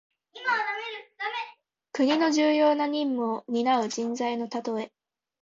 [1.91, 4.91] 国の重要な任務をになう人材のたとえ。